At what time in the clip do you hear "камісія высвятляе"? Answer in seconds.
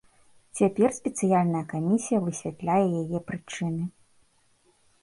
1.75-2.85